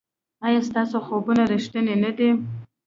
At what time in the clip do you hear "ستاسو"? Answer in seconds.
0.69-0.97